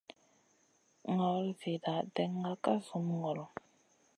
[1.15, 3.45] Nor zina ɗènŋa ka zumi ŋolo.